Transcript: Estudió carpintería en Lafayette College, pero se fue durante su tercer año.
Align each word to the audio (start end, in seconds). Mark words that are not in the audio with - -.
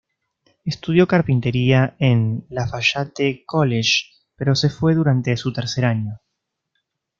Estudió 0.65 1.05
carpintería 1.07 1.95
en 1.99 2.47
Lafayette 2.49 3.43
College, 3.45 4.05
pero 4.35 4.55
se 4.55 4.71
fue 4.71 4.95
durante 4.95 5.37
su 5.37 5.53
tercer 5.53 5.85
año. 5.85 6.19